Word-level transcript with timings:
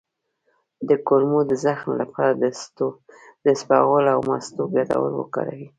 د 0.89 0.91
کولمو 1.07 1.39
د 1.51 1.53
زخم 1.65 1.89
لپاره 2.01 2.31
د 3.43 3.47
اسپغول 3.55 4.05
او 4.15 4.19
مستو 4.29 4.63
ګډول 4.75 5.11
وکاروئ 5.15 5.65